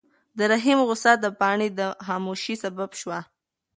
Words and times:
د 0.37 0.39
رحیم 0.51 0.79
غوسه 0.87 1.11
د 1.23 1.25
پاڼې 1.39 1.69
د 1.79 1.81
خاموشۍ 2.05 2.55
سبب 2.63 2.89
شوه. 3.01 3.19